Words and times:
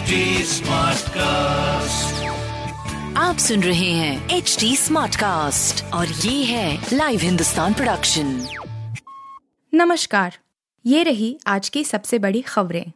HD 0.00 0.18
Smartcast. 0.44 2.12
आप 3.16 3.36
सुन 3.38 3.62
रहे 3.62 3.90
हैं 3.90 4.30
एच 4.30 4.56
डी 4.60 4.76
स्मार्ट 4.76 5.16
कास्ट 5.16 5.84
और 5.84 6.06
ये 6.06 6.44
है 6.44 6.86
लाइव 6.92 7.20
हिंदुस्तान 7.20 7.74
प्रोडक्शन 7.74 8.46
नमस्कार 9.74 10.38
ये 10.86 11.02
रही 11.02 11.38
आज 11.46 11.68
की 11.68 11.84
सबसे 11.84 12.18
बड़ी 12.18 12.40
खबरें। 12.40 12.92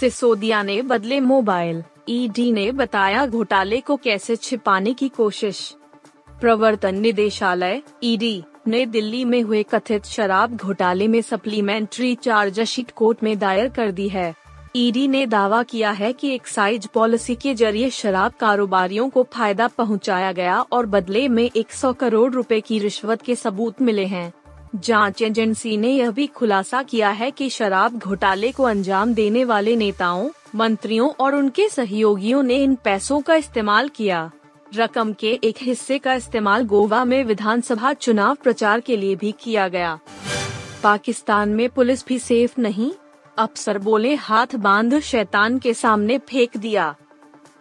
सिसोदिया 0.00 0.62
ने 0.62 0.82
बदले 0.82 1.20
मोबाइल 1.20 1.82
ईडी 2.08 2.52
ने 2.52 2.72
बताया 2.72 3.26
घोटाले 3.26 3.80
को 3.80 3.96
कैसे 3.96 4.36
छिपाने 4.36 4.94
की 4.94 5.08
कोशिश। 5.08 5.74
प्रवर्तन 6.40 6.94
निदेशालय 6.94 7.82
ईडी 8.02 8.42
ने 8.68 8.84
दिल्ली 8.86 9.24
में 9.24 9.42
हुए 9.42 9.62
कथित 9.62 10.04
शराब 10.04 10.56
घोटाले 10.56 11.08
में 11.08 11.20
सप्लीमेंट्री 11.22 12.14
चार्जशीट 12.14 12.90
कोर्ट 12.90 13.22
में 13.22 13.38
दायर 13.38 13.68
कर 13.68 13.90
दी 13.90 14.08
है। 14.08 14.34
ईडी 14.76 15.06
ने 15.08 15.26
दावा 15.26 15.62
किया 15.62 15.90
है 15.90 16.12
कि 16.12 16.34
एक्साइज 16.34 16.86
पॉलिसी 16.86 17.34
के 17.34 17.54
ज़रिए 17.54 17.90
शराब 17.90 18.32
कारोबारियों 18.40 19.08
को 19.08 19.22
फ़ायदा 19.34 19.68
पहुँचाया 19.68 20.32
गया 20.32 20.60
और 20.60 20.86
बदले 20.86 21.28
में 21.28 21.50
100 21.56 21.92
करोड़ 21.92 22.32
रुपए 22.32 22.60
की 22.60 22.78
रिश्वत 22.78 23.22
के 23.22 23.34
सबूत 23.34 23.82
मिले 23.82 24.06
हैं। 24.06 24.32
जाँच 24.74 25.22
एजेंसी 25.22 25.76
ने 25.76 25.88
यह 25.88 26.10
भी 26.10 26.26
खुलासा 26.26 26.82
किया 26.82 27.10
है 27.10 27.30
कि 27.30 27.50
शराब 27.50 27.98
घोटाले 27.98 28.52
को 28.52 28.62
अंजाम 28.62 29.14
देने 29.14 29.44
वाले 29.44 29.76
नेताओं, 29.76 30.28
मंत्रियों 30.54 31.10
और 31.20 31.34
उनके 31.34 31.68
सहयोगियों 31.68 32.42
ने 32.42 32.56
इन 32.56 32.74
पैसों 32.74 33.20
का 33.20 33.34
इस्तेमाल 33.34 33.88
किया। 33.88 34.30
रकम 34.74 35.12
के 35.12 35.32
एक 35.44 35.56
हिस्से 35.62 35.98
का 35.98 36.14
इस्तेमाल 36.14 36.64
गोवा 36.64 37.04
में 37.04 37.24
विधानसभा 37.24 37.92
चुनाव 37.92 38.34
प्रचार 38.34 38.80
के 38.80 38.96
लिए 38.96 39.16
भी 39.16 39.34
किया 39.40 39.68
गया। 39.68 39.98
पाकिस्तान 40.82 41.48
में 41.48 41.68
पुलिस 41.68 42.06
भी 42.06 42.18
सेफ़ 42.18 42.60
नहीं, 42.60 42.90
अफसर 43.38 43.78
बोले 43.78 44.14
हाथ 44.14 44.56
बाँध 44.56 44.98
शैतान 45.00 45.58
के 45.58 45.74
सामने 45.74 46.18
फेंक 46.18 46.56
दिया। 46.56 46.94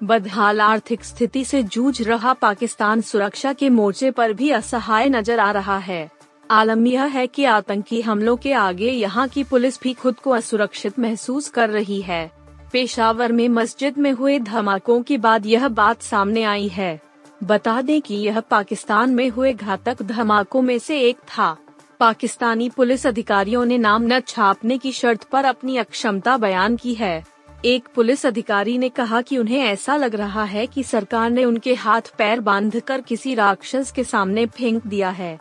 बदहाल 0.04 0.62
आर्थिक 0.62 1.04
स्थिति 1.04 1.46
से 1.46 1.64
जूझ 1.64 2.02
रहा 2.02 2.34
पाकिस्तान 2.34 3.02
सुरक्षा 3.02 3.54
के 3.54 3.70
मोर्चे 3.70 4.12
पर 4.12 4.34
भी 4.34 4.50
असहाय 4.52 5.10
नज़र 5.10 5.40
आ 5.40 5.52
रहा 5.52 5.78
है। 5.78 6.10
आलम 6.52 6.88
यह 6.88 7.04
है 7.04 7.28
कि 7.28 7.46
आतंकी 7.46 8.02
हमलों 8.02 8.36
के 8.36 8.54
आगे 8.54 8.92
यहाँ 8.92 9.28
की 9.28 9.44
पुलिस 9.44 9.82
भी 9.82 9.94
खुद 9.94 10.16
को 10.16 10.32
असुरक्षित 10.32 11.00
महसूस 11.00 11.50
कर 11.50 11.70
रही 11.70 12.02
है। 12.02 12.45
पेशावर 12.76 13.32
में 13.32 13.50
मस्जिद 13.50 13.98
में 13.98 14.12
हुए 14.12 14.40
धमाकों 14.40 15.02
के 15.02 15.18
बाद 15.18 15.46
यह 15.46 15.68
बात 15.68 16.02
सामने 16.02 16.44
आई 16.44 16.68
है। 16.68 17.02
बता 17.44 17.82
दें 17.82 18.02
कि 18.02 18.16
यह 18.16 18.40
पाकिस्तान 18.40 19.10
में 19.10 19.30
हुए 19.30 19.54
घातक 19.54 20.02
धमाकों 20.02 20.62
में 20.62 20.80
से 20.80 21.00
एक 21.02 21.18
था। 21.18 21.58
पाकिस्तानी 22.00 22.70
पुलिस 22.70 23.08
अधिकारियों 23.08 23.66
ने 23.66 23.78
नाम 23.78 24.04
न 24.04 24.20
छापने 24.20 24.78
की 24.78 24.92
शर्त 24.92 25.24
पर 25.24 25.46
अपनी 25.46 25.78
अक्षमता 25.78 26.38
बयान 26.38 26.76
की 26.76 26.94
है। 26.94 27.26
एक 27.66 27.84
पुलिस 27.96 28.26
अधिकारी 28.26 28.78
ने 28.78 28.90
कहा 28.90 29.22
कि 29.22 29.38
उन्हें 29.38 29.60
ऐसा 29.60 29.96
लग 29.96 30.16
रहा 30.16 30.44
है 30.44 30.68
कि 30.68 30.84
सरकार 30.84 31.30
ने 31.30 31.46
उनके 31.46 31.74
हाथ 31.74 32.02
पैर 32.18 32.40
बांधकर 32.40 33.02
किसी 33.02 33.36
राक्षस 33.36 33.92
के 33.92 34.04
सामने 34.04 34.46
फेंक 34.46 34.88
दिया 34.88 35.10
है। 35.10 35.40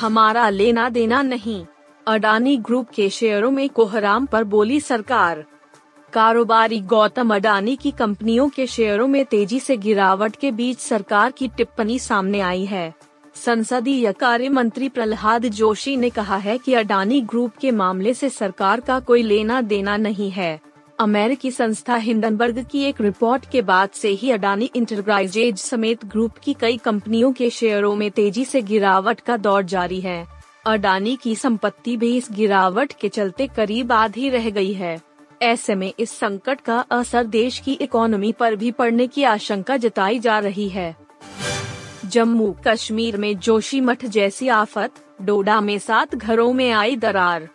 हमारा 0.00 0.48
लेना 0.48 0.88
देना 0.88 1.22
नहीं। 1.22 1.66
अडानी 2.06 2.56
ग्रुप 2.56 2.88
के 2.90 3.10
शेयरों 3.10 3.50
में 3.50 3.68
कोहराम 3.68 4.26
पर 4.26 4.44
बोली 4.44 4.80
सरकार। 4.80 5.44
कारोबारी 6.12 6.78
गौतम 6.80 7.34
अडानी 7.34 7.74
की 7.76 7.90
कंपनियों 7.90 8.48
के 8.48 8.66
शेयरों 8.66 9.06
में 9.08 9.24
तेज़ी 9.24 9.58
से 9.60 9.76
गिरावट 9.76 10.36
के 10.36 10.50
बीच 10.50 10.78
सरकार 10.78 11.30
की 11.30 11.48
टिप्पणी 11.48 11.98
सामने 11.98 12.40
आई 12.40 12.64
है। 12.64 12.92
संसदीय 13.34 14.12
कार्य 14.12 14.48
मंत्री 14.48 14.88
प्रहलाद 14.88 15.46
जोशी 15.46 15.96
ने 15.96 16.10
कहा 16.10 16.36
है 16.36 16.56
कि 16.58 16.74
अडानी 16.74 17.20
ग्रुप 17.20 17.56
के 17.60 17.70
मामले 17.70 18.14
से 18.14 18.28
सरकार 18.28 18.80
का 18.80 18.98
कोई 19.00 19.22
लेना 19.22 19.60
देना 19.62 19.96
नहीं 19.96 20.30
है। 20.30 20.60
अमेरिकी 20.98 21.50
संस्था 21.50 21.96
हिंडनबर्ग 21.96 22.64
की 22.70 22.82
एक 22.82 23.00
रिपोर्ट 23.00 23.44
के 23.50 23.62
बाद 23.62 23.90
से 23.90 24.08
ही 24.08 24.30
अडानी 24.30 24.70
इंटरप्राइजेज 24.76 25.58
समेत 25.58 26.04
ग्रुप 26.04 26.38
की 26.38 26.54
कई 26.54 26.76
कंपनियों 26.76 27.32
के 27.32 27.50
शेयरों 27.50 27.94
में 27.96 28.10
तेज़ी 28.10 28.44
से 28.44 28.62
गिरावट 28.62 29.20
का 29.20 29.36
दौर 29.36 29.62
जारी 29.64 30.00
है। 30.00 30.26
अडानी 30.66 31.14
की 31.16 31.34
संपत्ति 31.34 31.96
भी 31.96 32.16
इस 32.16 32.28
गिरावट 32.32 32.92
के 32.92 33.08
चलते 33.08 33.46
करीब 33.46 33.92
आधी 33.92 34.28
रह 34.28 34.50
गई 34.50 34.72
है। 34.72 35.09
ऐसे 35.40 35.74
में 35.74 35.92
इस 35.98 36.10
संकट 36.10 36.60
का 36.60 36.78
असर 36.90 37.24
देश 37.24 37.58
की 37.58 37.72
इकोनॉमी 37.72 38.32
पर 38.32 38.56
भी 38.56 38.70
पड़ने 38.70 39.06
की 39.06 39.24
आशंका 39.24 39.76
जताई 39.76 40.18
जा 40.18 40.38
रही 40.38 40.68
है। 40.68 40.96
जम्मू 42.06 42.54
कश्मीर 42.66 43.16
में 43.16 43.38
जोशी 43.38 43.80
मठ 43.80 44.04
जैसी 44.04 44.48
आफत, 44.48 44.90
डोडा 45.22 45.60
में 45.60 45.78
सात 45.78 46.14
घरों 46.14 46.52
में 46.52 46.70
आई 46.70 46.96
दरार। 46.96 47.48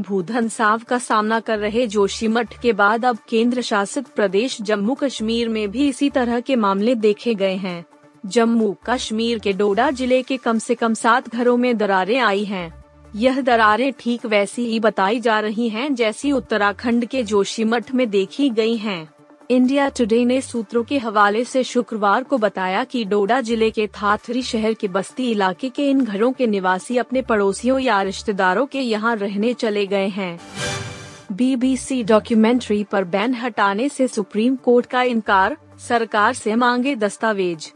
भूधन 0.00 0.48
साव 0.48 0.80
का 0.88 0.98
सामना 0.98 1.40
कर 1.40 1.58
रहे 1.58 1.86
जोशी 1.86 2.28
मठ 2.28 2.60
के 2.60 2.72
बाद 2.72 3.04
अब 3.04 3.18
केंद्र 3.28 3.62
शासित 3.62 4.06
प्रदेश 4.06 4.62
जम्मू 4.62 4.94
कश्मीर 4.94 5.48
में 5.48 5.70
भी 5.70 5.88
इसी 5.88 6.10
तरह 6.10 6.40
के 6.40 6.56
मामले 6.56 6.94
देखे 6.94 7.34
गए 7.34 7.56
हैं। 7.56 7.84
जम्मू 8.26 8.76
कश्मीर 8.86 9.38
के 9.38 9.52
डोडा 9.52 9.90
ज़िले 9.90 10.22
के 10.22 10.36
कम 10.36 10.58
से 10.58 10.74
कम 10.74 10.94
सात 10.94 11.34
घरों 11.34 11.56
में 11.56 11.76
दरारें 11.76 12.18
आई 12.18 12.44
हैं। 12.44 12.81
यह 13.14 13.40
दरारें 13.40 13.92
ठीक 14.00 14.24
वैसी 14.26 14.64
ही 14.66 14.78
बताई 14.80 15.20
जा 15.20 15.38
रही 15.40 15.68
हैं 15.68 15.94
जैसी 15.94 16.30
उत्तराखंड 16.32 17.04
के 17.04 17.22
जोशीमठ 17.22 17.92
में 17.94 18.08
देखी 18.10 18.48
गई 18.50 18.76
हैं। 18.76 19.08
इंडिया 19.50 19.88
टुडे 19.88 20.24
ने 20.24 20.40
सूत्रों 20.40 20.82
के 20.84 20.98
हवाले 20.98 21.44
से 21.44 21.62
शुक्रवार 21.64 22.22
को 22.22 22.38
बताया 22.38 22.84
कि 22.84 23.04
डोडा 23.04 23.40
ज़िले 23.40 23.70
के 23.70 23.86
थाथरी 23.86 24.42
शहर 24.42 24.74
के 24.74 24.88
बस्ती 24.88 25.30
इलाके 25.30 25.68
के 25.68 25.90
इन 25.90 26.04
घरों 26.04 26.32
के 26.32 26.46
निवासी 26.46 26.96
अपने 26.98 27.22
पड़ोसियों 27.22 27.78
या 27.78 28.00
रिश्तेदारों 28.02 28.66
के 28.66 28.80
यहाँ 28.80 29.14
रहने 29.16 29.52
चले 29.54 29.86
गए 29.86 30.08
हैं 30.08 30.38
बीबीसी 31.32 32.02
डॉक्यूमेंट्री 32.04 32.82
पर 32.84 33.04
बैन 33.04 33.34
हटाने 33.34 33.88
से 33.88 34.08
सुप्रीम 34.08 34.56
कोर्ट 34.56 34.86
का 34.86 35.02
इनकार, 35.02 35.56
सरकार 35.88 36.34
से 36.34 36.54
मांगे 36.54 36.94
दस्तावेज़ 36.96 37.70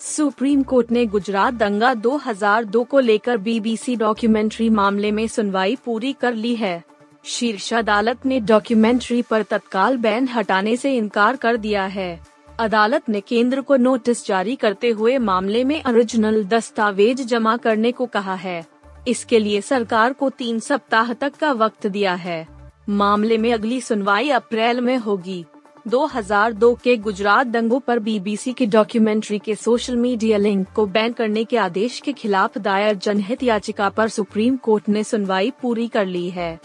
सुप्रीम 0.00 0.62
कोर्ट 0.62 0.90
ने 0.90 1.06
गुजरात 1.06 1.54
दंगा 1.54 1.94
2002 1.94 2.84
को 2.84 3.00
लेकर 3.00 3.36
बीबीसी 3.36 3.96
डॉक्यूमेंट्री 3.96 4.68
मामले 4.70 5.10
में 5.10 5.26
सुनवाई 5.26 5.76
पूरी 5.84 6.12
कर 6.12 6.34
ली 6.34 6.54
है। 6.56 6.84
शीर्ष 7.24 7.74
अदालत 7.74 8.26
ने 8.26 8.40
डॉक्यूमेंट्री 8.40 9.22
पर 9.22 9.42
तत्काल 9.42 9.96
बैन 9.96 10.28
हटाने 10.28 10.76
से 10.76 10.96
इनकार 10.96 11.36
कर 11.36 11.56
दिया 11.56 11.84
है। 11.86 12.20
अदालत 12.60 13.08
ने 13.08 13.20
केंद्र 13.20 13.60
को 13.60 13.76
नोटिस 13.76 14.26
जारी 14.26 14.56
करते 14.56 14.90
हुए 14.90 15.18
मामले 15.18 15.64
में 15.64 15.82
ओरिजिनल 15.88 16.44
दस्तावेज़ 16.44 17.22
जमा 17.22 17.56
करने 17.56 17.92
को 17.92 18.06
कहा 18.06 18.34
है। 18.34 18.66
इसके 19.08 19.38
लिए 19.38 19.60
सरकार 19.60 20.12
को 20.12 20.30
तीन 20.30 20.60
सप्ताह 20.60 21.12
तक 21.12 21.34
का 21.34 21.52
वक्त 21.52 21.86
दिया 21.86 22.14
है। 22.14 22.46
मामले 22.88 23.38
में 23.38 23.52
अगली 23.52 23.80
सुनवाई 23.80 24.30
अप्रैल 24.30 24.80
में 24.80 24.96
होगी। 24.96 25.44
2002 25.86 26.74
के 26.82 26.96
गुजरात 26.96 27.46
दंगों 27.46 27.80
पर 27.80 27.98
बीबीसी 27.98 28.52
की 28.52 28.66
डॉक्यूमेंट्री 28.66 29.38
के 29.38 29.54
सोशल 29.54 29.96
मीडिया 29.96 30.38
लिंक 30.38 30.66
को 30.76 30.86
बैन 30.86 31.12
करने 31.12 31.44
के 31.44 31.56
आदेश 31.56 32.00
के 32.00 32.12
खिलाफ 32.12 32.56
दायर 32.58 32.94
जनहित 32.94 33.42
याचिका 33.42 33.88
पर 33.88 34.08
सुप्रीम 34.08 34.56
कोर्ट 34.56 34.88
ने 34.88 35.04
सुनवाई 35.04 35.52
पूरी 35.62 35.88
कर 35.88 36.06
ली 36.06 36.30
है। 36.30 36.58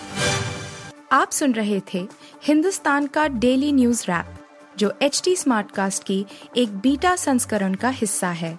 आप 1.12 1.32
सुन 1.32 1.54
रहे 1.54 1.82
थे 1.94 2.08
हिंदुस्तान 2.44 3.08
का 3.08 3.28
डेली 3.28 3.72
न्यूज़ 3.72 4.04
रैप 4.04 4.36
जो 4.78 4.94
एच 5.02 5.22
टी 5.26 5.36
स्मार्ट 5.36 5.72
कास्ट 5.72 6.04
की 6.04 6.26
एक 6.58 6.78
बीटा 6.78 7.16
संस्करण 7.16 7.74
का 7.74 7.90
हिस्सा 7.90 8.30
है। 8.32 8.58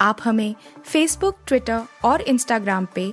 आप 0.00 0.18
हमें 0.24 0.54
फेसबुक 0.84 1.36
ट्विटर 1.46 1.82
और 2.04 2.20
इंस्टाग्राम 2.20 2.86
पे 2.94 3.12